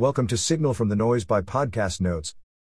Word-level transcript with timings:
Welcome 0.00 0.28
to 0.28 0.38
Signal 0.38 0.72
from 0.72 0.88
the 0.88 0.96
Noise 0.96 1.26
by 1.26 1.42
Podcast 1.42 2.00
Notes, 2.00 2.34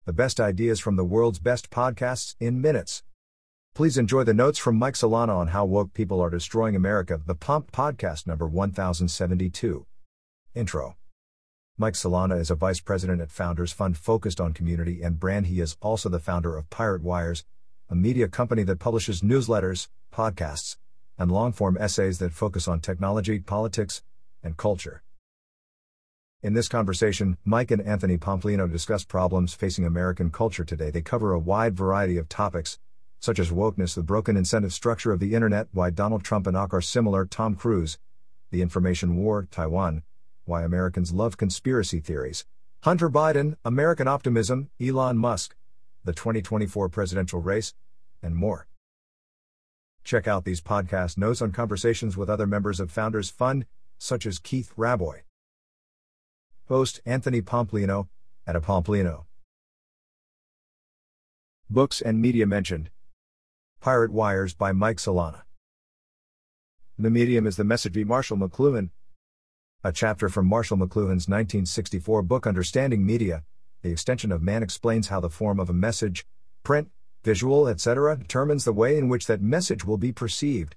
the 0.06 0.12
best 0.14 0.40
ideas 0.40 0.80
from 0.80 0.96
the 0.96 1.04
world's 1.04 1.38
best 1.38 1.68
podcasts 1.68 2.34
in 2.40 2.62
minutes. 2.62 3.02
Please 3.74 3.98
enjoy 3.98 4.24
the 4.24 4.32
notes 4.32 4.58
from 4.58 4.76
Mike 4.76 4.94
Solana 4.94 5.36
on 5.36 5.48
how 5.48 5.66
woke 5.66 5.92
people 5.92 6.18
are 6.22 6.30
destroying 6.30 6.74
America, 6.74 7.20
the 7.26 7.34
Pomp 7.34 7.72
Podcast 7.72 8.26
number 8.26 8.48
1072. 8.48 9.84
Intro 10.54 10.96
Mike 11.76 11.92
Solana 11.92 12.40
is 12.40 12.50
a 12.50 12.54
vice 12.54 12.80
president 12.80 13.20
at 13.20 13.30
Founders 13.30 13.70
Fund 13.70 13.98
focused 13.98 14.40
on 14.40 14.54
community 14.54 15.02
and 15.02 15.20
brand. 15.20 15.48
He 15.48 15.60
is 15.60 15.76
also 15.82 16.08
the 16.08 16.20
founder 16.20 16.56
of 16.56 16.70
Pirate 16.70 17.02
Wires, 17.02 17.44
a 17.90 17.94
media 17.94 18.28
company 18.28 18.62
that 18.62 18.78
publishes 18.78 19.20
newsletters, 19.20 19.88
podcasts, 20.10 20.78
and 21.18 21.30
long 21.30 21.52
form 21.52 21.76
essays 21.78 22.18
that 22.20 22.32
focus 22.32 22.66
on 22.66 22.80
technology, 22.80 23.40
politics, 23.40 24.02
and 24.42 24.56
culture. 24.56 25.02
In 26.42 26.54
this 26.54 26.68
conversation, 26.68 27.36
Mike 27.44 27.70
and 27.70 27.82
Anthony 27.82 28.16
Pompliano 28.16 28.70
discuss 28.70 29.04
problems 29.04 29.52
facing 29.52 29.84
American 29.84 30.30
culture 30.30 30.64
today. 30.64 30.90
They 30.90 31.02
cover 31.02 31.32
a 31.34 31.38
wide 31.38 31.76
variety 31.76 32.16
of 32.16 32.30
topics, 32.30 32.78
such 33.18 33.38
as 33.38 33.50
wokeness, 33.50 33.94
the 33.94 34.02
broken 34.02 34.38
incentive 34.38 34.72
structure 34.72 35.12
of 35.12 35.20
the 35.20 35.34
internet, 35.34 35.68
why 35.72 35.90
Donald 35.90 36.24
Trump 36.24 36.46
and 36.46 36.56
AOC 36.56 36.72
are 36.72 36.80
similar, 36.80 37.26
Tom 37.26 37.54
Cruise, 37.54 37.98
the 38.50 38.62
information 38.62 39.16
war, 39.16 39.48
Taiwan, 39.50 40.02
why 40.46 40.62
Americans 40.62 41.12
love 41.12 41.36
conspiracy 41.36 42.00
theories, 42.00 42.46
Hunter 42.84 43.10
Biden, 43.10 43.56
American 43.62 44.08
optimism, 44.08 44.70
Elon 44.80 45.18
Musk, 45.18 45.54
the 46.04 46.14
2024 46.14 46.88
presidential 46.88 47.42
race, 47.42 47.74
and 48.22 48.34
more. 48.34 48.66
Check 50.04 50.26
out 50.26 50.46
these 50.46 50.62
podcast 50.62 51.18
notes 51.18 51.42
on 51.42 51.52
conversations 51.52 52.16
with 52.16 52.30
other 52.30 52.46
members 52.46 52.80
of 52.80 52.90
Founders 52.90 53.28
Fund, 53.28 53.66
such 53.98 54.24
as 54.24 54.38
Keith 54.38 54.72
Rabois. 54.78 55.20
Host 56.70 57.00
Anthony 57.04 57.42
Pompliano, 57.42 58.06
at 58.46 58.54
a 58.54 58.60
Pompliano. 58.60 59.24
Books 61.68 62.00
and 62.00 62.22
media 62.22 62.46
mentioned. 62.46 62.90
Pirate 63.80 64.12
Wires 64.12 64.54
by 64.54 64.70
Mike 64.70 64.98
Solana. 64.98 65.42
The 66.96 67.10
medium 67.10 67.44
is 67.48 67.56
the 67.56 67.64
message 67.64 67.94
by 67.94 68.04
Marshall 68.04 68.36
McLuhan. 68.36 68.90
A 69.82 69.90
chapter 69.90 70.28
from 70.28 70.46
Marshall 70.46 70.76
McLuhan's 70.76 71.26
1964 71.26 72.22
book 72.22 72.46
Understanding 72.46 73.04
Media, 73.04 73.42
The 73.82 73.90
Extension 73.90 74.30
of 74.30 74.40
Man 74.40 74.62
explains 74.62 75.08
how 75.08 75.18
the 75.18 75.28
form 75.28 75.58
of 75.58 75.70
a 75.70 75.72
message, 75.72 76.24
print, 76.62 76.88
visual, 77.24 77.66
etc., 77.66 78.16
determines 78.16 78.64
the 78.64 78.72
way 78.72 78.96
in 78.96 79.08
which 79.08 79.26
that 79.26 79.42
message 79.42 79.84
will 79.84 79.98
be 79.98 80.12
perceived. 80.12 80.76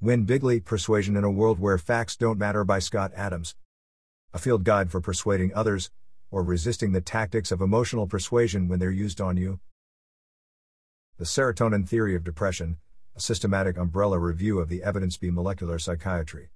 Win 0.00 0.24
Bigly 0.24 0.64
Persuasion 0.64 1.14
in 1.18 1.24
a 1.24 1.30
World 1.30 1.60
Where 1.60 1.76
Facts 1.76 2.16
Don't 2.16 2.38
Matter 2.38 2.64
by 2.64 2.78
Scott 2.78 3.12
Adams 3.14 3.54
a 4.32 4.38
field 4.38 4.64
guide 4.64 4.90
for 4.90 5.00
persuading 5.00 5.52
others, 5.54 5.90
or 6.30 6.42
resisting 6.42 6.92
the 6.92 7.00
tactics 7.00 7.50
of 7.50 7.60
emotional 7.60 8.06
persuasion 8.06 8.68
when 8.68 8.78
they're 8.78 8.90
used 8.90 9.20
on 9.20 9.36
you. 9.36 9.58
The 11.18 11.24
Serotonin 11.24 11.88
Theory 11.88 12.14
of 12.14 12.24
Depression, 12.24 12.78
a 13.16 13.20
systematic 13.20 13.76
umbrella 13.76 14.18
review 14.18 14.58
of 14.58 14.68
the 14.68 14.82
evidence 14.82 15.16
be 15.16 15.30
molecular 15.30 15.78
psychiatry. 15.78 16.50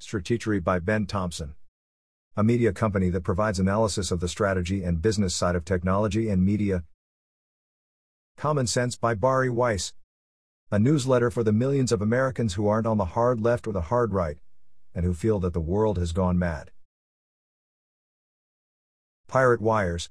Stratechery 0.00 0.62
by 0.62 0.78
Ben 0.78 1.06
Thompson. 1.06 1.54
A 2.36 2.44
media 2.44 2.72
company 2.72 3.10
that 3.10 3.24
provides 3.24 3.58
analysis 3.58 4.10
of 4.10 4.20
the 4.20 4.28
strategy 4.28 4.84
and 4.84 5.02
business 5.02 5.34
side 5.34 5.56
of 5.56 5.64
technology 5.64 6.28
and 6.28 6.44
media. 6.44 6.84
Common 8.36 8.66
Sense 8.66 8.96
by 8.96 9.14
Bari 9.14 9.50
Weiss. 9.50 9.94
A 10.70 10.78
newsletter 10.78 11.30
for 11.30 11.42
the 11.42 11.52
millions 11.52 11.92
of 11.92 12.02
Americans 12.02 12.54
who 12.54 12.68
aren't 12.68 12.86
on 12.86 12.98
the 12.98 13.06
hard 13.06 13.40
left 13.40 13.66
or 13.66 13.72
the 13.72 13.82
hard 13.82 14.12
right, 14.12 14.38
and 14.96 15.04
who 15.04 15.14
feel 15.14 15.38
that 15.38 15.52
the 15.52 15.60
world 15.60 15.98
has 15.98 16.10
gone 16.10 16.38
mad. 16.38 16.72
Pirate 19.28 19.60
Wires. 19.60 20.08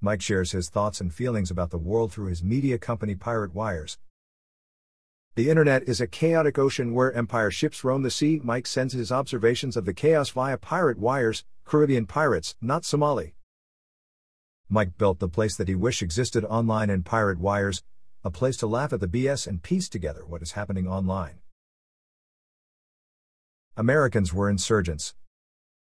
Mike 0.00 0.22
shares 0.22 0.52
his 0.52 0.70
thoughts 0.70 1.00
and 1.00 1.12
feelings 1.12 1.50
about 1.50 1.70
the 1.70 1.78
world 1.78 2.12
through 2.12 2.28
his 2.28 2.44
media 2.44 2.78
company 2.78 3.16
Pirate 3.16 3.52
Wires. 3.52 3.98
The 5.34 5.50
internet 5.50 5.82
is 5.88 6.00
a 6.00 6.06
chaotic 6.06 6.56
ocean 6.56 6.94
where 6.94 7.12
empire 7.12 7.50
ships 7.50 7.82
roam 7.82 8.02
the 8.02 8.10
sea. 8.10 8.40
Mike 8.44 8.66
sends 8.66 8.94
his 8.94 9.10
observations 9.10 9.76
of 9.76 9.84
the 9.84 9.92
chaos 9.92 10.30
via 10.30 10.56
pirate 10.56 10.98
wires, 10.98 11.44
Caribbean 11.64 12.06
pirates, 12.06 12.54
not 12.62 12.84
Somali. 12.84 13.34
Mike 14.68 14.96
built 14.96 15.18
the 15.18 15.28
place 15.28 15.56
that 15.56 15.68
he 15.68 15.74
wished 15.74 16.00
existed 16.00 16.44
online 16.44 16.90
in 16.90 17.02
Pirate 17.02 17.38
Wires, 17.38 17.82
a 18.24 18.30
place 18.30 18.56
to 18.58 18.66
laugh 18.66 18.92
at 18.92 19.00
the 19.00 19.08
BS 19.08 19.46
and 19.46 19.62
piece 19.62 19.88
together 19.88 20.24
what 20.24 20.42
is 20.42 20.52
happening 20.52 20.86
online. 20.86 21.40
Americans 23.78 24.32
were 24.32 24.48
insurgents. 24.48 25.14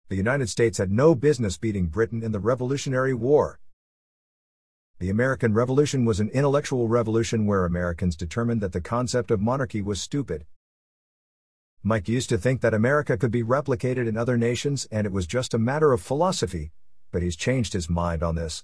The 0.08 0.14
United 0.14 0.48
States 0.48 0.78
had 0.78 0.92
no 0.92 1.16
business 1.16 1.58
beating 1.58 1.88
Britain 1.88 2.22
in 2.22 2.30
the 2.30 2.38
Revolutionary 2.38 3.14
War. 3.14 3.58
The 5.00 5.10
American 5.10 5.54
Revolution 5.54 6.04
was 6.04 6.20
an 6.20 6.28
intellectual 6.28 6.86
revolution 6.86 7.46
where 7.46 7.64
Americans 7.64 8.14
determined 8.14 8.60
that 8.60 8.70
the 8.70 8.80
concept 8.80 9.32
of 9.32 9.40
monarchy 9.40 9.82
was 9.82 10.00
stupid. 10.00 10.46
Mike 11.82 12.08
used 12.08 12.28
to 12.28 12.38
think 12.38 12.60
that 12.60 12.74
America 12.74 13.16
could 13.18 13.32
be 13.32 13.42
replicated 13.42 14.06
in 14.06 14.16
other 14.16 14.38
nations 14.38 14.86
and 14.92 15.04
it 15.04 15.12
was 15.12 15.26
just 15.26 15.52
a 15.52 15.58
matter 15.58 15.92
of 15.92 16.00
philosophy, 16.00 16.70
but 17.10 17.22
he's 17.22 17.34
changed 17.34 17.72
his 17.72 17.90
mind 17.90 18.22
on 18.22 18.36
this. 18.36 18.62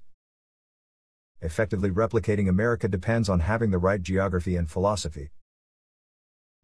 Effectively 1.41 1.91
replicating 1.91 2.47
America 2.47 2.87
depends 2.87 3.27
on 3.27 3.41
having 3.41 3.71
the 3.71 3.77
right 3.77 4.01
geography 4.01 4.55
and 4.55 4.69
philosophy. 4.69 5.31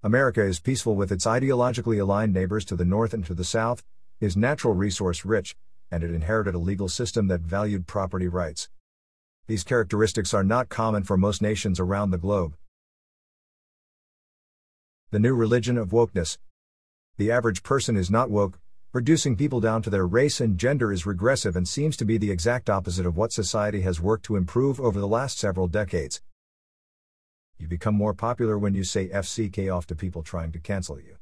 America 0.05 0.43
is 0.43 0.59
peaceful 0.59 0.97
with 0.97 1.13
its 1.13 1.25
ideologically 1.25 2.01
aligned 2.01 2.33
neighbors 2.33 2.65
to 2.65 2.75
the 2.75 2.83
north 2.83 3.13
and 3.13 3.25
to 3.25 3.33
the 3.33 3.45
south, 3.45 3.85
is 4.19 4.35
natural 4.35 4.73
resource 4.73 5.23
rich, 5.23 5.55
and 5.89 6.03
it 6.03 6.13
inherited 6.13 6.53
a 6.53 6.59
legal 6.59 6.89
system 6.89 7.27
that 7.27 7.39
valued 7.39 7.87
property 7.87 8.27
rights. 8.27 8.67
These 9.47 9.63
characteristics 9.63 10.33
are 10.33 10.43
not 10.43 10.67
common 10.67 11.03
for 11.03 11.15
most 11.15 11.41
nations 11.41 11.79
around 11.79 12.11
the 12.11 12.17
globe. 12.17 12.57
The 15.11 15.19
new 15.19 15.33
religion 15.33 15.77
of 15.77 15.91
wokeness. 15.91 16.37
The 17.15 17.31
average 17.31 17.63
person 17.63 17.95
is 17.95 18.11
not 18.11 18.29
woke, 18.29 18.59
reducing 18.91 19.37
people 19.37 19.61
down 19.61 19.81
to 19.83 19.89
their 19.89 20.05
race 20.05 20.41
and 20.41 20.57
gender 20.57 20.91
is 20.91 21.05
regressive 21.05 21.55
and 21.55 21.65
seems 21.65 21.95
to 21.95 22.03
be 22.03 22.17
the 22.17 22.29
exact 22.29 22.69
opposite 22.69 23.05
of 23.05 23.15
what 23.15 23.31
society 23.31 23.79
has 23.83 24.01
worked 24.01 24.25
to 24.25 24.35
improve 24.35 24.81
over 24.81 24.99
the 24.99 25.07
last 25.07 25.39
several 25.39 25.69
decades. 25.69 26.21
You 27.63 27.69
become 27.69 27.95
more 27.95 28.13
popular 28.13 28.59
when 28.59 28.73
you 28.73 28.83
say 28.83 29.07
FCK 29.07 29.73
off 29.73 29.87
to 29.87 29.95
people 29.95 30.21
trying 30.21 30.51
to 30.51 30.59
cancel 30.59 30.99
you. 30.99 31.15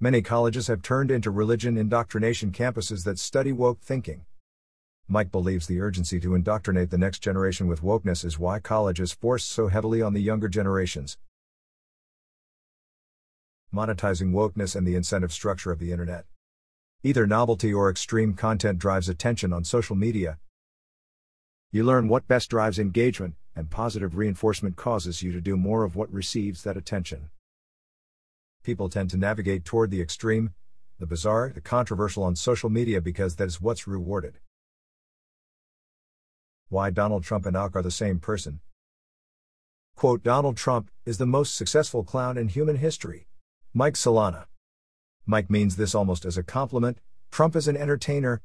Many 0.00 0.22
colleges 0.22 0.68
have 0.68 0.80
turned 0.80 1.10
into 1.10 1.30
religion 1.30 1.76
indoctrination 1.76 2.52
campuses 2.52 3.04
that 3.04 3.18
study 3.18 3.52
woke 3.52 3.82
thinking. 3.82 4.24
Mike 5.06 5.30
believes 5.30 5.66
the 5.66 5.78
urgency 5.78 6.18
to 6.20 6.34
indoctrinate 6.34 6.88
the 6.88 6.96
next 6.96 7.18
generation 7.18 7.66
with 7.66 7.82
wokeness 7.82 8.24
is 8.24 8.38
why 8.38 8.58
college 8.60 8.98
is 8.98 9.12
forced 9.12 9.50
so 9.50 9.68
heavily 9.68 10.00
on 10.00 10.14
the 10.14 10.22
younger 10.22 10.48
generations. 10.48 11.18
Monetizing 13.74 14.32
wokeness 14.32 14.74
and 14.74 14.86
the 14.86 14.96
incentive 14.96 15.34
structure 15.34 15.70
of 15.70 15.80
the 15.80 15.92
internet. 15.92 16.24
Either 17.02 17.26
novelty 17.26 17.74
or 17.74 17.90
extreme 17.90 18.32
content 18.32 18.78
drives 18.78 19.10
attention 19.10 19.52
on 19.52 19.64
social 19.64 19.96
media. 19.96 20.38
You 21.72 21.84
learn 21.84 22.08
what 22.08 22.26
best 22.26 22.48
drives 22.48 22.78
engagement, 22.78 23.34
and 23.56 23.70
positive 23.70 24.16
reinforcement 24.16 24.76
causes 24.76 25.22
you 25.22 25.32
to 25.32 25.40
do 25.40 25.56
more 25.56 25.84
of 25.84 25.96
what 25.96 26.12
receives 26.12 26.62
that 26.62 26.76
attention. 26.76 27.30
People 28.62 28.88
tend 28.88 29.10
to 29.10 29.16
navigate 29.16 29.64
toward 29.64 29.90
the 29.90 30.00
extreme, 30.00 30.54
the 30.98 31.06
bizarre, 31.06 31.50
the 31.54 31.60
controversial 31.60 32.22
on 32.22 32.34
social 32.34 32.70
media 32.70 33.00
because 33.00 33.36
that 33.36 33.46
is 33.46 33.60
what's 33.60 33.86
rewarded. 33.86 34.38
Why 36.68 36.90
Donald 36.90 37.24
Trump 37.24 37.46
and 37.46 37.54
AOC 37.54 37.76
are 37.76 37.82
the 37.82 37.90
same 37.90 38.18
person. 38.18 38.60
Quote 39.96 40.22
Donald 40.22 40.56
Trump 40.56 40.90
is 41.04 41.18
the 41.18 41.26
most 41.26 41.54
successful 41.54 42.02
clown 42.02 42.36
in 42.36 42.48
human 42.48 42.76
history. 42.76 43.28
Mike 43.72 43.94
Solana. 43.94 44.46
Mike 45.26 45.50
means 45.50 45.76
this 45.76 45.94
almost 45.94 46.24
as 46.24 46.36
a 46.36 46.42
compliment. 46.42 46.98
Trump 47.30 47.54
is 47.54 47.68
an 47.68 47.76
entertainer. 47.76 48.42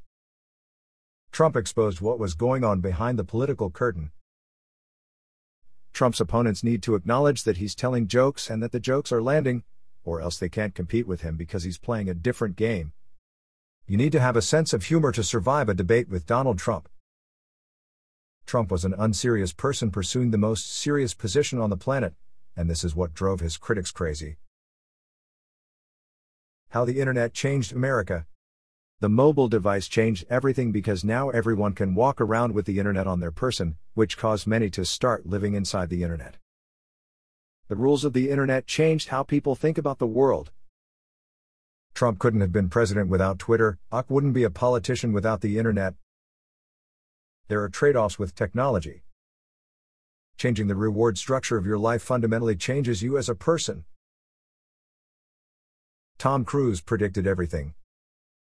Trump 1.31 1.55
exposed 1.55 2.01
what 2.01 2.19
was 2.19 2.33
going 2.33 2.63
on 2.63 2.81
behind 2.81 3.17
the 3.17 3.23
political 3.23 3.69
curtain, 3.69 4.11
Trump's 5.99 6.21
opponents 6.21 6.63
need 6.63 6.81
to 6.83 6.95
acknowledge 6.95 7.43
that 7.43 7.57
he's 7.57 7.75
telling 7.75 8.07
jokes 8.07 8.49
and 8.49 8.63
that 8.63 8.71
the 8.71 8.79
jokes 8.79 9.11
are 9.11 9.21
landing, 9.21 9.63
or 10.05 10.21
else 10.21 10.37
they 10.37 10.47
can't 10.47 10.73
compete 10.73 11.05
with 11.05 11.23
him 11.23 11.35
because 11.35 11.63
he's 11.63 11.77
playing 11.77 12.07
a 12.07 12.13
different 12.13 12.55
game. 12.55 12.93
You 13.85 13.97
need 13.97 14.13
to 14.13 14.21
have 14.21 14.37
a 14.37 14.41
sense 14.41 14.71
of 14.71 14.85
humor 14.85 15.11
to 15.11 15.25
survive 15.25 15.67
a 15.67 15.73
debate 15.73 16.07
with 16.07 16.25
Donald 16.25 16.57
Trump. 16.57 16.87
Trump 18.45 18.71
was 18.71 18.85
an 18.85 18.95
unserious 18.97 19.51
person 19.51 19.91
pursuing 19.91 20.31
the 20.31 20.37
most 20.37 20.71
serious 20.71 21.13
position 21.13 21.59
on 21.59 21.69
the 21.69 21.75
planet, 21.75 22.13
and 22.55 22.69
this 22.69 22.85
is 22.85 22.95
what 22.95 23.13
drove 23.13 23.41
his 23.41 23.57
critics 23.57 23.91
crazy. 23.91 24.37
How 26.69 26.85
the 26.85 27.01
Internet 27.01 27.33
Changed 27.33 27.73
America 27.73 28.25
the 29.01 29.07
mobile 29.09 29.47
device 29.47 29.87
changed 29.87 30.25
everything 30.29 30.73
because 30.73 31.05
now 31.05 31.29
everyone 31.29 31.71
can 31.73 31.95
walk 31.95 32.19
around 32.19 32.53
with 32.53 32.65
the 32.65 32.79
internet 32.79 33.07
on 33.07 33.21
their 33.21 33.31
person, 33.31 33.77
which 33.93 34.17
caused 34.17 34.45
many 34.45 34.69
to 34.69 34.83
start 34.83 35.25
living 35.25 35.53
inside 35.53 35.89
the 35.89 36.03
internet. 36.03 36.35
The 37.69 37.77
rules 37.77 38.03
of 38.03 38.11
the 38.11 38.29
internet 38.29 38.67
changed 38.67 39.07
how 39.07 39.23
people 39.23 39.55
think 39.55 39.77
about 39.77 39.99
the 39.99 40.07
world. 40.07 40.51
Trump 41.93 42.19
couldn't 42.19 42.41
have 42.41 42.51
been 42.51 42.67
president 42.67 43.09
without 43.09 43.39
Twitter, 43.39 43.79
AOC 43.89 44.09
wouldn't 44.09 44.33
be 44.33 44.43
a 44.43 44.49
politician 44.49 45.13
without 45.13 45.39
the 45.39 45.57
internet. 45.57 45.93
There 47.47 47.63
are 47.63 47.69
trade 47.69 47.95
offs 47.95 48.19
with 48.19 48.35
technology. 48.35 49.03
Changing 50.35 50.67
the 50.67 50.75
reward 50.75 51.17
structure 51.17 51.57
of 51.57 51.65
your 51.65 51.77
life 51.77 52.01
fundamentally 52.01 52.57
changes 52.57 53.01
you 53.01 53.17
as 53.17 53.29
a 53.29 53.35
person. 53.35 53.85
Tom 56.17 56.43
Cruise 56.43 56.81
predicted 56.81 57.25
everything. 57.25 57.75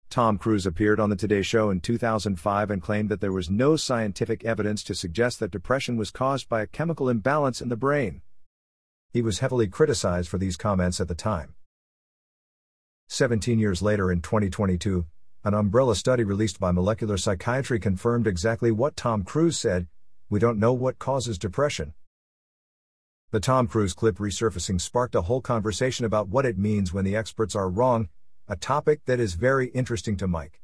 Tom 0.09 0.37
Cruise 0.37 0.65
appeared 0.65 0.99
on 0.99 1.09
the 1.09 1.15
Today 1.15 1.41
Show 1.41 1.69
in 1.69 1.81
2005 1.81 2.71
and 2.71 2.81
claimed 2.81 3.09
that 3.09 3.21
there 3.21 3.31
was 3.31 3.49
no 3.49 3.75
scientific 3.75 4.45
evidence 4.45 4.83
to 4.83 4.95
suggest 4.95 5.39
that 5.39 5.51
depression 5.51 5.97
was 5.97 6.11
caused 6.11 6.47
by 6.47 6.61
a 6.61 6.67
chemical 6.67 7.09
imbalance 7.09 7.61
in 7.61 7.69
the 7.69 7.75
brain. 7.75 8.21
He 9.11 9.21
was 9.21 9.39
heavily 9.39 9.67
criticized 9.67 10.29
for 10.29 10.37
these 10.37 10.57
comments 10.57 11.01
at 11.01 11.07
the 11.07 11.15
time. 11.15 11.55
17 13.07 13.59
years 13.59 13.81
later 13.81 14.11
in 14.11 14.21
2022, 14.21 15.05
an 15.43 15.53
umbrella 15.53 15.95
study 15.95 16.23
released 16.23 16.59
by 16.59 16.71
Molecular 16.71 17.17
Psychiatry 17.17 17.79
confirmed 17.79 18.25
exactly 18.25 18.71
what 18.71 18.95
Tom 18.95 19.23
Cruise 19.23 19.59
said 19.59 19.87
we 20.27 20.39
don't 20.39 20.59
know 20.59 20.73
what 20.73 20.97
causes 20.97 21.37
depression. 21.37 21.93
The 23.31 23.39
Tom 23.39 23.67
Cruise 23.67 23.93
clip 23.93 24.17
resurfacing 24.17 24.81
sparked 24.81 25.13
a 25.13 25.21
whole 25.21 25.41
conversation 25.41 26.05
about 26.05 26.29
what 26.29 26.45
it 26.45 26.57
means 26.57 26.93
when 26.93 27.05
the 27.05 27.15
experts 27.15 27.55
are 27.55 27.69
wrong, 27.69 28.09
a 28.47 28.55
topic 28.55 29.03
that 29.05 29.19
is 29.19 29.33
very 29.33 29.69
interesting 29.69 30.15
to 30.17 30.27
Mike. 30.27 30.61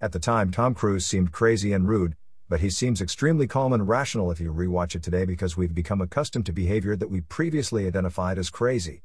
At 0.00 0.10
the 0.10 0.18
time, 0.18 0.50
Tom 0.50 0.74
Cruise 0.74 1.06
seemed 1.06 1.30
crazy 1.30 1.72
and 1.72 1.88
rude, 1.88 2.16
but 2.48 2.58
he 2.58 2.70
seems 2.70 3.00
extremely 3.00 3.46
calm 3.46 3.72
and 3.72 3.88
rational 3.88 4.32
if 4.32 4.40
you 4.40 4.52
rewatch 4.52 4.96
it 4.96 5.02
today 5.04 5.24
because 5.24 5.56
we've 5.56 5.74
become 5.74 6.00
accustomed 6.00 6.46
to 6.46 6.52
behavior 6.52 6.96
that 6.96 7.10
we 7.10 7.20
previously 7.20 7.86
identified 7.86 8.36
as 8.36 8.50
crazy. 8.50 9.04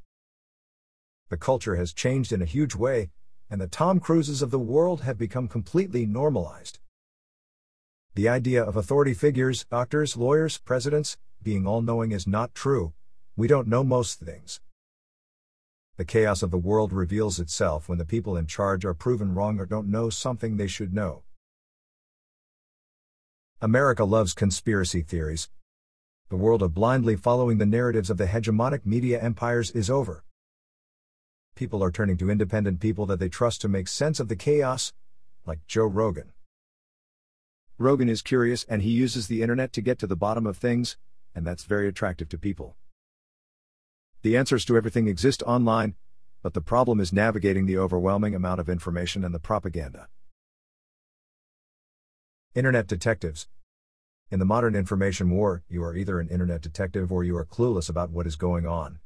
The 1.30 1.38
culture 1.38 1.76
has 1.76 1.94
changed 1.94 2.32
in 2.32 2.42
a 2.42 2.46
huge 2.46 2.74
way, 2.74 3.12
and 3.48 3.62
the 3.62 3.68
Tom 3.68 4.00
Cruises 4.00 4.42
of 4.42 4.50
the 4.50 4.58
world 4.58 5.02
have 5.02 5.20
become 5.20 5.48
completely 5.48 6.08
normalized. 6.08 6.80
The 8.16 8.28
idea 8.28 8.64
of 8.64 8.76
authority 8.76 9.14
figures, 9.14 9.66
doctors, 9.66 10.18
lawyers, 10.18 10.58
presidents, 10.58 11.16
being 11.44 11.68
all 11.68 11.84
knowing 11.84 12.12
is 12.12 12.26
not 12.26 12.56
true, 12.56 12.94
we 13.36 13.48
don't 13.48 13.68
know 13.68 13.84
most 13.84 14.20
things. 14.20 14.62
The 15.98 16.06
chaos 16.06 16.44
of 16.44 16.52
the 16.52 16.58
world 16.58 16.92
reveals 16.92 17.40
itself 17.40 17.88
when 17.88 17.98
the 17.98 18.06
people 18.06 18.38
in 18.38 18.48
charge 18.48 18.86
are 18.86 18.94
proven 18.94 19.34
wrong 19.34 19.60
or 19.60 19.66
don't 19.66 19.90
know 19.90 20.10
something 20.10 20.58
they 20.58 20.68
should 20.68 20.94
know. 20.94 21.24
America 23.62 24.04
loves 24.04 24.34
conspiracy 24.34 25.02
theories. 25.02 25.50
The 26.30 26.36
world 26.36 26.62
of 26.62 26.74
blindly 26.74 27.16
following 27.16 27.58
the 27.58 27.66
narratives 27.66 28.10
of 28.10 28.18
the 28.18 28.26
hegemonic 28.26 28.86
media 28.86 29.22
empires 29.22 29.72
is 29.72 29.90
over 29.90 30.26
people 31.56 31.82
are 31.82 31.92
turning 31.92 32.18
to 32.18 32.30
independent 32.30 32.82
people 32.82 33.06
that 33.06 33.18
they 33.18 33.30
trust 33.30 33.62
to 33.62 33.70
make 33.70 33.88
sense 33.88 34.20
of 34.20 34.28
the 34.28 34.36
chaos, 34.36 34.92
like 35.46 35.66
Joe 35.68 35.86
Rogan. 35.86 36.34
Rogan 37.78 38.10
is 38.10 38.22
curious 38.22 38.66
and 38.66 38.82
he 38.82 38.90
uses 38.90 39.28
the 39.28 39.42
internet 39.42 39.72
to 39.74 39.82
get 39.82 39.98
to 40.00 40.08
the 40.08 40.18
bottom 40.18 40.46
of 40.46 40.58
things, 40.58 40.98
and 41.34 41.48
that's 41.48 41.64
very 41.64 41.88
attractive 41.88 42.28
to 42.30 42.38
people. 42.38 42.76
The 44.26 44.36
answers 44.36 44.66
to 44.66 44.76
everything 44.76 45.08
exist 45.08 45.44
online, 45.44 45.94
but 46.42 46.56
the 46.56 46.60
problem 46.60 47.00
is 47.00 47.14
navigating 47.14 47.68
the 47.68 47.78
overwhelming 47.78 48.34
amount 48.34 48.60
of 48.60 48.68
information 48.68 49.24
and 49.24 49.36
the 49.36 49.40
propaganda. 49.40 50.08
Internet 52.56 52.88
detectives. 52.88 53.48
In 54.32 54.40
the 54.40 54.46
modern 54.46 54.74
information 54.74 55.30
war, 55.30 55.62
you 55.70 55.84
are 55.84 55.96
either 55.96 56.20
an 56.20 56.30
internet 56.30 56.64
detective 56.64 57.12
or 57.12 57.24
you 57.24 57.38
are 57.38 57.46
clueless 57.46 57.88
about 57.88 58.10
what 58.10 58.26
is 58.26 58.36
going 58.36 58.66
on. 58.66 58.98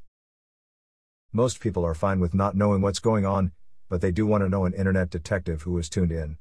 Most 1.34 1.60
people 1.60 1.86
are 1.86 1.94
fine 1.94 2.22
with 2.22 2.34
not 2.34 2.56
knowing 2.56 2.80
what's 2.80 3.00
going 3.00 3.26
on, 3.26 3.52
but 3.90 4.00
they 4.00 4.12
do 4.12 4.26
want 4.26 4.44
to 4.46 4.50
know 4.50 4.64
an 4.64 4.74
internet 4.74 5.10
detective 5.10 5.64
who 5.64 5.78
is 5.78 5.90
tuned 5.90 6.14
in. 6.14 6.38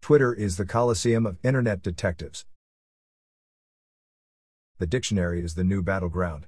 Twitter 0.00 0.32
is 0.32 0.56
the 0.56 0.64
coliseum 0.64 1.26
of 1.26 1.36
internet 1.42 1.82
detectives. 1.82 2.46
The 4.78 4.86
dictionary 4.86 5.42
is 5.42 5.56
the 5.56 5.64
new 5.64 5.82
battleground. 5.82 6.46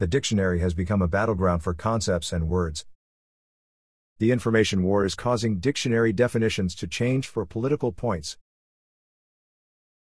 The 0.00 0.06
dictionary 0.06 0.60
has 0.60 0.72
become 0.72 1.02
a 1.02 1.08
battleground 1.08 1.62
for 1.62 1.74
concepts 1.74 2.32
and 2.32 2.48
words. 2.48 2.86
The 4.18 4.32
information 4.32 4.82
war 4.82 5.04
is 5.04 5.14
causing 5.14 5.60
dictionary 5.60 6.10
definitions 6.10 6.74
to 6.76 6.86
change 6.86 7.28
for 7.28 7.44
political 7.44 7.92
points. 7.92 8.38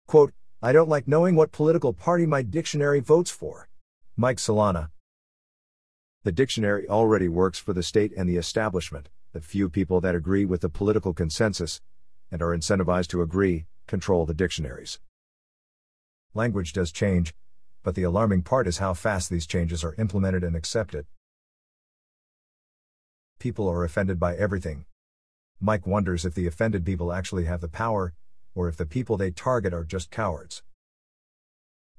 Quote, 0.07 0.33
I 0.59 0.73
don't 0.73 0.89
like 0.89 1.07
knowing 1.07 1.35
what 1.35 1.51
political 1.51 1.93
party 1.93 2.25
my 2.25 2.41
dictionary 2.41 2.99
votes 2.99 3.29
for. 3.29 3.69
Mike 4.17 4.37
Solana. 4.37 4.89
The 6.23 6.31
dictionary 6.31 6.89
already 6.89 7.27
works 7.27 7.59
for 7.59 7.73
the 7.73 7.83
state 7.83 8.11
and 8.17 8.27
the 8.27 8.37
establishment, 8.37 9.09
the 9.33 9.39
few 9.39 9.69
people 9.69 10.01
that 10.01 10.15
agree 10.15 10.45
with 10.45 10.61
the 10.61 10.69
political 10.69 11.13
consensus, 11.13 11.79
and 12.31 12.41
are 12.41 12.57
incentivized 12.57 13.09
to 13.09 13.21
agree, 13.21 13.67
control 13.85 14.25
the 14.25 14.33
dictionaries. 14.33 14.97
Language 16.33 16.73
does 16.73 16.91
change, 16.91 17.35
but 17.85 17.93
the 17.93 18.01
alarming 18.01 18.41
part 18.41 18.67
is 18.67 18.79
how 18.79 18.95
fast 18.95 19.29
these 19.29 19.45
changes 19.45 19.83
are 19.83 19.93
implemented 19.99 20.43
and 20.43 20.55
accepted. 20.55 21.05
People 23.37 23.69
are 23.69 23.83
offended 23.83 24.19
by 24.19 24.35
everything. 24.35 24.85
Mike 25.61 25.85
wonders 25.85 26.25
if 26.25 26.33
the 26.33 26.47
offended 26.47 26.83
people 26.83 27.13
actually 27.13 27.45
have 27.45 27.61
the 27.61 27.67
power, 27.67 28.15
or 28.55 28.67
if 28.67 28.75
the 28.75 28.87
people 28.87 29.17
they 29.17 29.29
target 29.29 29.71
are 29.71 29.83
just 29.83 30.09
cowards. 30.09 30.63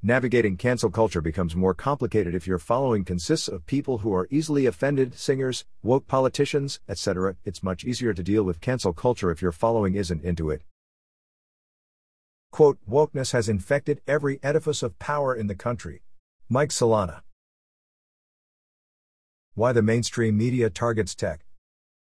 Navigating 0.02 0.56
cancel 0.56 0.90
culture 0.90 1.20
becomes 1.20 1.54
more 1.54 1.72
complicated 1.72 2.34
if 2.34 2.48
your 2.48 2.58
following 2.58 3.04
consists 3.04 3.46
of 3.46 3.64
people 3.66 3.98
who 3.98 4.12
are 4.12 4.26
easily 4.28 4.66
offended, 4.66 5.14
singers, 5.14 5.64
woke 5.84 6.08
politicians, 6.08 6.80
etc. 6.88 7.36
It's 7.44 7.62
much 7.62 7.84
easier 7.84 8.12
to 8.12 8.24
deal 8.24 8.42
with 8.42 8.60
cancel 8.60 8.92
culture 8.92 9.30
if 9.30 9.40
your 9.40 9.52
following 9.52 9.94
isn't 9.94 10.24
into 10.24 10.50
it. 10.50 10.62
Quote, 12.56 12.78
wokeness 12.88 13.32
has 13.32 13.50
infected 13.50 14.00
every 14.06 14.40
edifice 14.42 14.82
of 14.82 14.98
power 14.98 15.34
in 15.34 15.46
the 15.46 15.54
country. 15.54 16.00
Mike 16.48 16.70
Solana. 16.70 17.20
Why 19.52 19.72
the 19.74 19.82
mainstream 19.82 20.38
media 20.38 20.70
targets 20.70 21.14
tech. 21.14 21.44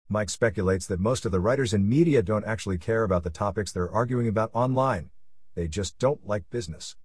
Mike 0.09 0.31
speculates 0.31 0.87
that 0.87 0.99
most 0.99 1.27
of 1.27 1.33
the 1.33 1.41
writers 1.41 1.75
in 1.75 1.87
media 1.87 2.23
don't 2.23 2.47
actually 2.47 2.79
care 2.79 3.03
about 3.03 3.23
the 3.23 3.29
topics 3.29 3.71
they're 3.71 3.91
arguing 3.91 4.29
about 4.29 4.51
online. 4.55 5.11
They 5.57 5.69
just 5.69 5.99
don't 5.99 6.27
like 6.27 6.49
business. 6.49 6.97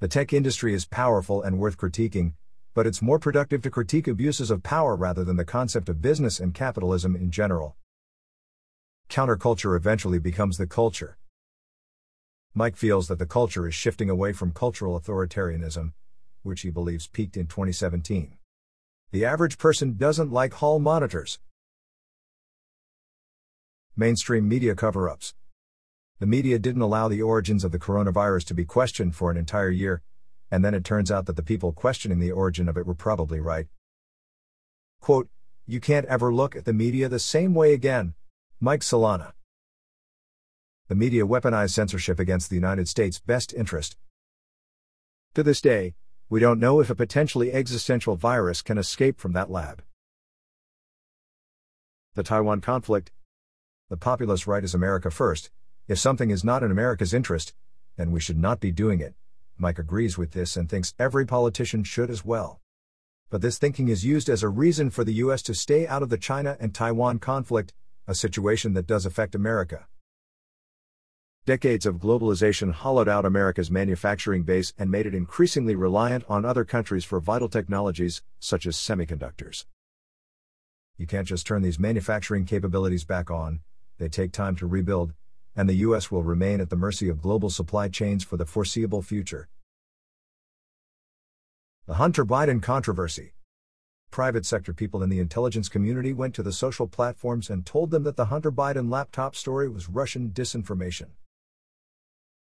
The 0.00 0.08
tech 0.08 0.32
industry 0.32 0.74
is 0.74 0.86
powerful 0.86 1.40
and 1.40 1.60
worth 1.60 1.78
critiquing, 1.78 2.32
but 2.74 2.88
it's 2.88 3.00
more 3.00 3.20
productive 3.20 3.62
to 3.62 3.70
critique 3.70 4.08
abuses 4.08 4.50
of 4.50 4.64
power 4.64 4.96
rather 4.96 5.22
than 5.22 5.36
the 5.36 5.44
concept 5.44 5.88
of 5.88 6.02
business 6.02 6.40
and 6.40 6.54
capitalism 6.54 7.14
in 7.14 7.30
general. 7.30 7.76
Counterculture 9.08 9.76
eventually 9.76 10.18
becomes 10.18 10.58
the 10.58 10.66
culture. 10.66 11.16
Mike 12.54 12.76
feels 12.76 13.08
that 13.08 13.18
the 13.18 13.26
culture 13.26 13.66
is 13.66 13.74
shifting 13.74 14.10
away 14.10 14.32
from 14.32 14.52
cultural 14.52 14.98
authoritarianism, 14.98 15.92
which 16.42 16.62
he 16.62 16.70
believes 16.70 17.06
peaked 17.06 17.36
in 17.36 17.46
2017. 17.46 18.36
The 19.12 19.24
average 19.24 19.58
person 19.58 19.96
doesn't 19.96 20.32
like 20.32 20.54
hall 20.54 20.78
monitors. 20.78 21.38
Mainstream 23.96 24.48
media 24.48 24.74
cover 24.74 25.08
ups 25.08 25.34
the 26.20 26.26
media 26.26 26.58
didn't 26.58 26.82
allow 26.82 27.08
the 27.08 27.22
origins 27.22 27.64
of 27.64 27.72
the 27.72 27.78
coronavirus 27.78 28.44
to 28.44 28.54
be 28.54 28.66
questioned 28.66 29.16
for 29.16 29.30
an 29.30 29.38
entire 29.38 29.70
year, 29.70 30.02
and 30.50 30.62
then 30.62 30.74
it 30.74 30.84
turns 30.84 31.10
out 31.10 31.24
that 31.24 31.36
the 31.36 31.42
people 31.42 31.72
questioning 31.72 32.18
the 32.18 32.30
origin 32.30 32.68
of 32.68 32.76
it 32.76 32.86
were 32.86 32.94
probably 32.94 33.40
right. 33.40 33.68
Quote, 35.00 35.30
You 35.66 35.80
can't 35.80 36.04
ever 36.06 36.32
look 36.32 36.54
at 36.54 36.66
the 36.66 36.74
media 36.74 37.08
the 37.08 37.18
same 37.18 37.54
way 37.54 37.72
again. 37.72 38.12
Mike 38.60 38.82
Solana. 38.82 39.32
The 40.90 40.96
media 40.96 41.24
weaponized 41.24 41.70
censorship 41.70 42.18
against 42.18 42.50
the 42.50 42.56
United 42.56 42.88
States' 42.88 43.20
best 43.20 43.54
interest. 43.54 43.96
To 45.34 45.44
this 45.44 45.60
day, 45.60 45.94
we 46.28 46.40
don't 46.40 46.58
know 46.58 46.80
if 46.80 46.90
a 46.90 46.96
potentially 46.96 47.52
existential 47.52 48.16
virus 48.16 48.60
can 48.60 48.76
escape 48.76 49.20
from 49.20 49.32
that 49.34 49.52
lab. 49.52 49.84
The 52.16 52.24
Taiwan 52.24 52.60
conflict. 52.60 53.12
The 53.88 53.96
populist 53.96 54.48
right 54.48 54.64
is 54.64 54.74
America 54.74 55.12
first, 55.12 55.52
if 55.86 55.96
something 55.96 56.30
is 56.30 56.42
not 56.42 56.64
in 56.64 56.72
America's 56.72 57.14
interest, 57.14 57.54
then 57.96 58.10
we 58.10 58.18
should 58.18 58.38
not 58.38 58.58
be 58.58 58.72
doing 58.72 58.98
it. 58.98 59.14
Mike 59.56 59.78
agrees 59.78 60.18
with 60.18 60.32
this 60.32 60.56
and 60.56 60.68
thinks 60.68 60.94
every 60.98 61.24
politician 61.24 61.84
should 61.84 62.10
as 62.10 62.24
well. 62.24 62.60
But 63.28 63.42
this 63.42 63.58
thinking 63.58 63.86
is 63.86 64.04
used 64.04 64.28
as 64.28 64.42
a 64.42 64.48
reason 64.48 64.90
for 64.90 65.04
the 65.04 65.14
U.S. 65.22 65.42
to 65.42 65.54
stay 65.54 65.86
out 65.86 66.02
of 66.02 66.08
the 66.08 66.18
China 66.18 66.56
and 66.58 66.74
Taiwan 66.74 67.20
conflict, 67.20 67.72
a 68.08 68.14
situation 68.16 68.72
that 68.72 68.88
does 68.88 69.06
affect 69.06 69.36
America. 69.36 69.86
Decades 71.46 71.86
of 71.86 71.96
globalization 71.96 72.70
hollowed 72.70 73.08
out 73.08 73.24
America's 73.24 73.70
manufacturing 73.70 74.42
base 74.42 74.74
and 74.78 74.90
made 74.90 75.06
it 75.06 75.14
increasingly 75.14 75.74
reliant 75.74 76.22
on 76.28 76.44
other 76.44 76.66
countries 76.66 77.04
for 77.04 77.18
vital 77.18 77.48
technologies, 77.48 78.22
such 78.38 78.66
as 78.66 78.76
semiconductors. 78.76 79.64
You 80.98 81.06
can't 81.06 81.26
just 81.26 81.46
turn 81.46 81.62
these 81.62 81.78
manufacturing 81.78 82.44
capabilities 82.44 83.04
back 83.04 83.30
on, 83.30 83.60
they 83.96 84.08
take 84.10 84.32
time 84.32 84.54
to 84.56 84.66
rebuild, 84.66 85.14
and 85.56 85.66
the 85.66 85.76
U.S. 85.76 86.10
will 86.10 86.22
remain 86.22 86.60
at 86.60 86.68
the 86.68 86.76
mercy 86.76 87.08
of 87.08 87.22
global 87.22 87.48
supply 87.48 87.88
chains 87.88 88.22
for 88.22 88.36
the 88.36 88.44
foreseeable 88.46 89.00
future. 89.00 89.48
The 91.86 91.94
Hunter 91.94 92.26
Biden 92.26 92.62
controversy. 92.62 93.32
Private 94.10 94.44
sector 94.44 94.74
people 94.74 95.02
in 95.02 95.08
the 95.08 95.20
intelligence 95.20 95.70
community 95.70 96.12
went 96.12 96.34
to 96.34 96.42
the 96.42 96.52
social 96.52 96.86
platforms 96.86 97.48
and 97.48 97.64
told 97.64 97.90
them 97.90 98.02
that 98.02 98.16
the 98.16 98.26
Hunter 98.26 98.52
Biden 98.52 98.90
laptop 98.90 99.34
story 99.34 99.70
was 99.70 99.88
Russian 99.88 100.30
disinformation. 100.30 101.06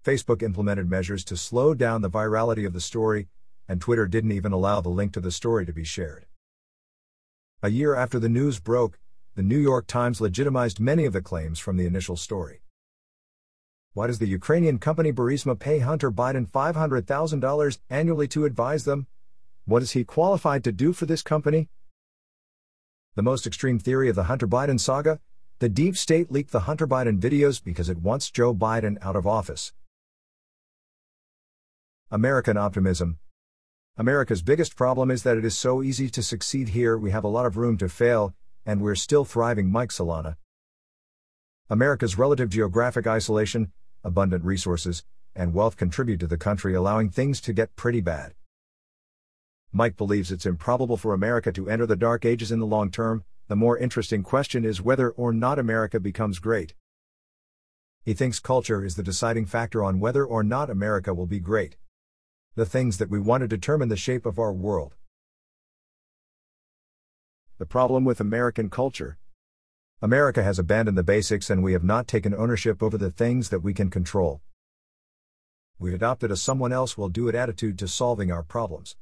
Facebook 0.02 0.42
implemented 0.42 0.90
measures 0.90 1.24
to 1.24 1.36
slow 1.36 1.74
down 1.74 2.02
the 2.02 2.10
virality 2.10 2.66
of 2.66 2.72
the 2.72 2.80
story, 2.80 3.28
and 3.68 3.80
Twitter 3.80 4.06
didn't 4.06 4.32
even 4.32 4.52
allow 4.52 4.80
the 4.80 4.88
link 4.88 5.12
to 5.12 5.20
the 5.20 5.30
story 5.30 5.64
to 5.64 5.72
be 5.72 5.84
shared. 5.84 6.26
A 7.62 7.70
year 7.70 7.94
after 7.94 8.18
the 8.18 8.28
news 8.28 8.58
broke, 8.58 8.98
the 9.36 9.42
New 9.42 9.58
York 9.58 9.86
Times 9.86 10.20
legitimized 10.20 10.80
many 10.80 11.04
of 11.04 11.12
the 11.12 11.22
claims 11.22 11.58
from 11.58 11.76
the 11.76 11.86
initial 11.86 12.16
story. 12.16 12.62
Why 13.94 14.08
does 14.08 14.18
the 14.18 14.26
Ukrainian 14.26 14.78
company 14.78 15.12
Burisma 15.12 15.58
pay 15.58 15.78
Hunter 15.78 16.10
Biden 16.10 16.50
$500,000 16.50 17.78
annually 17.88 18.26
to 18.28 18.44
advise 18.44 18.84
them? 18.84 19.06
What 19.64 19.82
is 19.82 19.92
he 19.92 20.02
qualified 20.02 20.64
to 20.64 20.72
do 20.72 20.92
for 20.92 21.06
this 21.06 21.22
company? 21.22 21.68
The 23.14 23.22
most 23.22 23.46
extreme 23.46 23.78
theory 23.78 24.08
of 24.08 24.16
the 24.16 24.24
Hunter 24.24 24.48
Biden 24.48 24.80
saga? 24.80 25.20
The 25.60 25.68
deep 25.68 25.96
state 25.96 26.32
leaked 26.32 26.50
the 26.50 26.60
Hunter 26.60 26.88
Biden 26.88 27.20
videos 27.20 27.62
because 27.62 27.88
it 27.88 27.98
wants 27.98 28.30
Joe 28.30 28.52
Biden 28.52 28.96
out 29.02 29.14
of 29.14 29.26
office. 29.26 29.72
American 32.12 32.58
optimism. 32.58 33.16
America's 33.96 34.42
biggest 34.42 34.76
problem 34.76 35.10
is 35.10 35.22
that 35.22 35.38
it 35.38 35.46
is 35.46 35.56
so 35.56 35.82
easy 35.82 36.10
to 36.10 36.22
succeed 36.22 36.68
here, 36.68 36.98
we 36.98 37.10
have 37.10 37.24
a 37.24 37.28
lot 37.28 37.46
of 37.46 37.56
room 37.56 37.78
to 37.78 37.88
fail, 37.88 38.34
and 38.66 38.82
we're 38.82 38.94
still 38.94 39.24
thriving. 39.24 39.70
Mike 39.70 39.88
Solana. 39.88 40.36
America's 41.70 42.18
relative 42.18 42.50
geographic 42.50 43.06
isolation, 43.06 43.72
abundant 44.04 44.44
resources, 44.44 45.04
and 45.34 45.54
wealth 45.54 45.78
contribute 45.78 46.20
to 46.20 46.26
the 46.26 46.36
country, 46.36 46.74
allowing 46.74 47.08
things 47.08 47.40
to 47.40 47.54
get 47.54 47.76
pretty 47.76 48.02
bad. 48.02 48.34
Mike 49.72 49.96
believes 49.96 50.30
it's 50.30 50.44
improbable 50.44 50.98
for 50.98 51.14
America 51.14 51.50
to 51.50 51.70
enter 51.70 51.86
the 51.86 51.96
dark 51.96 52.26
ages 52.26 52.52
in 52.52 52.58
the 52.58 52.66
long 52.66 52.90
term, 52.90 53.24
the 53.48 53.56
more 53.56 53.78
interesting 53.78 54.22
question 54.22 54.66
is 54.66 54.82
whether 54.82 55.08
or 55.12 55.32
not 55.32 55.58
America 55.58 55.98
becomes 55.98 56.38
great. 56.38 56.74
He 58.04 58.12
thinks 58.12 58.38
culture 58.38 58.84
is 58.84 58.96
the 58.96 59.02
deciding 59.02 59.46
factor 59.46 59.82
on 59.82 59.98
whether 59.98 60.26
or 60.26 60.44
not 60.44 60.68
America 60.68 61.14
will 61.14 61.24
be 61.24 61.40
great. 61.40 61.76
The 62.54 62.66
things 62.66 62.98
that 62.98 63.10
we 63.10 63.18
want 63.18 63.40
to 63.40 63.48
determine 63.48 63.88
the 63.88 63.96
shape 63.96 64.26
of 64.26 64.38
our 64.38 64.52
world. 64.52 64.94
The 67.58 67.66
problem 67.66 68.04
with 68.04 68.20
American 68.20 68.68
culture 68.68 69.16
America 70.02 70.42
has 70.42 70.58
abandoned 70.58 70.98
the 70.98 71.04
basics 71.04 71.48
and 71.48 71.62
we 71.62 71.72
have 71.74 71.84
not 71.84 72.08
taken 72.08 72.34
ownership 72.34 72.82
over 72.82 72.98
the 72.98 73.10
things 73.12 73.50
that 73.50 73.60
we 73.60 73.72
can 73.72 73.88
control. 73.88 74.42
We've 75.78 75.94
adopted 75.94 76.32
a 76.32 76.36
someone 76.36 76.72
else 76.72 76.98
will 76.98 77.08
do 77.08 77.28
it 77.28 77.36
attitude 77.36 77.78
to 77.78 77.86
solving 77.86 78.32
our 78.32 78.42
problems. 78.42 78.96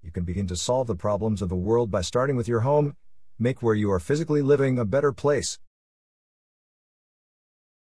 You 0.00 0.12
can 0.12 0.22
begin 0.22 0.46
to 0.46 0.56
solve 0.56 0.86
the 0.86 0.94
problems 0.94 1.42
of 1.42 1.48
the 1.48 1.56
world 1.56 1.90
by 1.90 2.02
starting 2.02 2.36
with 2.36 2.46
your 2.46 2.60
home, 2.60 2.94
make 3.36 3.62
where 3.62 3.74
you 3.74 3.90
are 3.90 3.98
physically 3.98 4.42
living 4.42 4.78
a 4.78 4.84
better 4.84 5.12
place. 5.12 5.58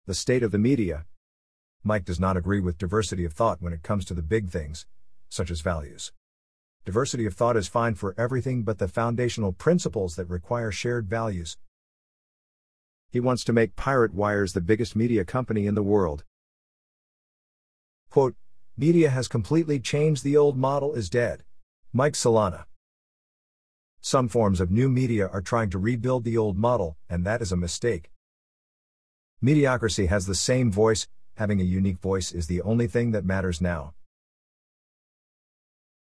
The 0.07 0.15
state 0.15 0.43
of 0.43 0.51
the 0.51 0.59
media. 0.59 1.05
Mike 1.85 2.05
does 2.05 2.21
not 2.21 2.37
agree 2.37 2.61
with 2.61 2.79
diversity 2.79 3.25
of 3.25 3.33
thought 3.33 3.61
when 3.61 3.73
it 3.73 3.83
comes 3.83 4.05
to 4.05 4.15
the 4.15 4.23
big 4.23 4.51
things, 4.51 4.87
such 5.29 5.51
as 5.51 5.61
values. 5.61 6.13
Diversity 6.85 7.27
of 7.27 7.35
thought 7.35 7.57
is 7.57 7.69
fine 7.69 7.95
for 7.95 8.15
everything 8.17 8.63
but 8.63 8.79
the 8.79 8.89
foundational 8.89 9.53
principles 9.53 10.17
that 10.17 10.29
require 10.29 10.71
shared 10.71 11.09
values. 11.09 11.57
He 13.11 13.21
wants 13.21 13.45
to 13.45 13.53
make 13.53 13.77
Pirate 13.77 14.15
Wires 14.15 14.53
the 14.53 14.61
biggest 14.61 14.97
media 14.97 15.25
company 15.25 15.67
in 15.67 15.75
the 15.75 15.83
world. 15.83 16.25
Quote, 18.11 18.35
Media 18.77 19.11
has 19.11 19.29
completely 19.29 19.79
changed, 19.79 20.25
the 20.25 20.37
old 20.37 20.57
model 20.57 20.95
is 20.95 21.11
dead. 21.11 21.45
Mike 21.93 22.15
Solana. 22.15 22.65
Some 24.01 24.29
forms 24.29 24.61
of 24.61 24.71
new 24.71 24.89
media 24.89 25.29
are 25.29 25.43
trying 25.43 25.71
to 25.71 25.79
rebuild 25.79 26.25
the 26.25 26.39
old 26.39 26.57
model, 26.57 26.97
and 27.09 27.25
that 27.27 27.43
is 27.43 27.53
a 27.53 27.57
mistake. 27.57 28.11
Mediocrity 29.41 30.07
has 30.07 30.27
the 30.27 30.35
same 30.35 30.73
voice, 30.73 31.07
having 31.35 31.61
a 31.61 31.65
unique 31.65 31.99
voice 31.99 32.33
is 32.33 32.47
the 32.47 32.63
only 32.63 32.87
thing 32.87 33.13
that 33.13 33.25
matters 33.25 33.61
now. 33.61 33.95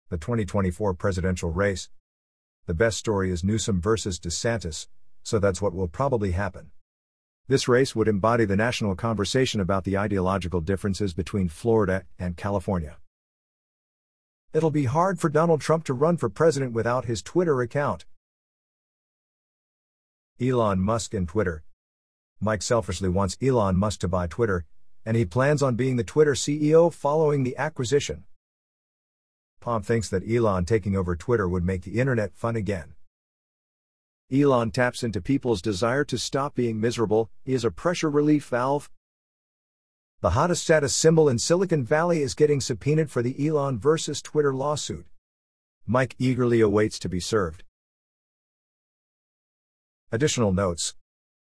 The 0.10 0.18
2024 0.18 0.94
presidential 0.94 1.52
race. 1.52 1.90
The 2.66 2.74
best 2.74 2.98
story 2.98 3.32
is 3.32 3.44
Newsom 3.44 3.82
versus 3.82 4.20
DeSantis, 4.20 4.88
so 5.24 5.40
that's 5.40 5.62
what 5.62 5.74
will 5.74 5.88
probably 5.88 6.32
happen. 6.32 6.72
This 7.48 7.68
race 7.68 7.94
would 7.96 8.08
embody 8.08 8.46
the 8.46 8.56
national 8.56 8.96
conversation 8.96 9.60
about 9.60 9.84
the 9.84 9.98
ideological 9.98 10.62
differences 10.62 11.14
between 11.14 11.50
Florida 11.50 12.06
and 12.18 12.38
California. 12.38 12.98
It'll 14.54 14.72
be 14.72 14.86
hard 14.86 15.20
for 15.20 15.30
Donald 15.30 15.62
Trump 15.62 15.84
to 15.86 15.94
run 15.94 16.16
for 16.16 16.30
president 16.30 16.74
without 16.74 17.06
his 17.06 17.22
Twitter 17.22 17.60
account. 17.62 18.06
Elon 20.40 20.80
Musk 20.80 21.14
and 21.14 21.28
Twitter. 21.28 21.64
Mike 22.40 22.62
selfishly 22.62 23.10
wants 23.10 23.38
Elon 23.42 23.78
Musk 23.78 24.02
to 24.02 24.08
buy 24.08 24.28
Twitter, 24.28 24.66
and 25.06 25.18
he 25.18 25.26
plans 25.26 25.62
on 25.62 25.76
being 25.76 25.96
the 25.96 26.04
Twitter 26.04 26.34
CEO 26.34 26.92
following 26.94 27.44
the 27.44 27.58
acquisition. 27.58 28.24
Pomp 29.60 29.86
thinks 29.86 30.10
that 30.10 30.30
Elon 30.30 30.66
taking 30.66 30.96
over 30.96 31.16
Twitter 31.16 31.48
would 31.48 31.64
make 31.64 31.84
the 31.84 32.00
internet 32.00 32.34
fun 32.36 32.56
again. 32.56 32.96
Elon 34.32 34.72
taps 34.72 35.04
into 35.04 35.22
people's 35.22 35.62
desire 35.62 36.04
to 36.06 36.18
stop 36.18 36.56
being 36.56 36.80
miserable, 36.80 37.30
he 37.44 37.54
is 37.54 37.64
a 37.64 37.72
pressure 37.72 38.10
relief 38.10 38.46
valve, 38.46 38.90
the 40.24 40.30
hottest 40.30 40.64
status 40.64 40.96
symbol 40.96 41.28
in 41.28 41.38
Silicon 41.38 41.84
Valley 41.84 42.22
is 42.22 42.34
getting 42.34 42.62
subpoenaed 42.62 43.12
for 43.12 43.22
the 43.22 43.46
Elon 43.46 43.78
versus 43.78 44.22
Twitter 44.22 44.54
lawsuit. 44.54 45.06
Mike 45.86 46.16
eagerly 46.18 46.62
awaits 46.62 46.98
to 47.00 47.10
be 47.10 47.20
served. 47.20 47.66
Additional 50.14 50.54
notes. 50.54 50.96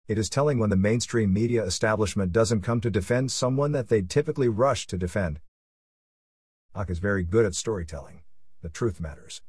It 0.06 0.18
is 0.18 0.30
telling 0.30 0.60
when 0.60 0.70
the 0.70 0.76
mainstream 0.76 1.32
media 1.32 1.64
establishment 1.64 2.34
doesn't 2.34 2.62
come 2.62 2.82
to 2.82 2.92
defend 2.92 3.32
someone 3.32 3.72
that 3.72 3.88
they'd 3.88 4.10
typically 4.10 4.50
rush 4.50 4.86
to 4.88 4.98
defend. 4.98 5.40
AOC 6.76 6.90
is 6.90 7.00
very 7.00 7.24
good 7.24 7.46
at 7.46 7.56
storytelling. 7.56 8.22
The 8.62 8.70
truth 8.70 9.00
matters. 9.00 9.42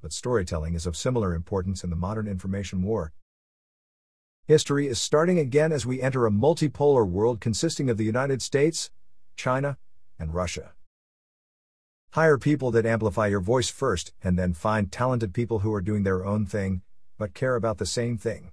But 0.00 0.12
storytelling 0.12 0.74
is 0.74 0.86
of 0.86 0.96
similar 0.96 1.34
importance 1.34 1.82
in 1.82 1.90
the 1.90 1.96
modern 1.96 2.28
information 2.28 2.82
war. 2.82 3.12
History 4.44 4.86
is 4.86 5.02
starting 5.02 5.40
again 5.40 5.72
as 5.72 5.84
we 5.84 6.00
enter 6.00 6.24
a 6.24 6.30
multipolar 6.30 7.04
world 7.04 7.40
consisting 7.40 7.90
of 7.90 7.96
the 7.96 8.04
United 8.04 8.42
States, 8.42 8.90
China, 9.34 9.76
and 10.20 10.32
Russia. 10.32 10.74
Hire 12.12 12.38
people 12.38 12.70
that 12.70 12.86
amplify 12.86 13.26
your 13.26 13.40
voice 13.40 13.70
first, 13.70 14.12
and 14.22 14.38
then 14.38 14.52
find 14.52 14.92
talented 14.92 15.34
people 15.34 15.60
who 15.60 15.74
are 15.74 15.80
doing 15.80 16.04
their 16.04 16.24
own 16.24 16.46
thing, 16.46 16.82
but 17.18 17.34
care 17.34 17.56
about 17.56 17.78
the 17.78 17.86
same 17.86 18.16
thing. 18.16 18.52